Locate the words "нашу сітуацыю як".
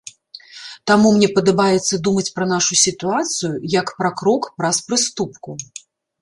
2.53-3.93